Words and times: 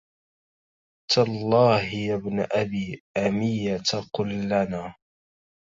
تالله 1.11 1.81
يا 1.83 2.15
ابن 2.15 2.39
أبي 2.55 3.03
أمية 3.17 3.81
قل 4.13 4.29
لنا 4.45 4.95